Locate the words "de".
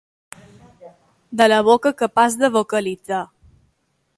1.41-1.47, 2.41-2.51